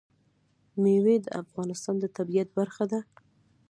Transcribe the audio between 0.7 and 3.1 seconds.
مېوې د افغانستان د طبیعت برخه ده.